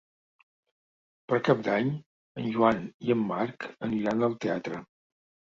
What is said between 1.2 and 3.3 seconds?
Per Cap d'Any en Joan i en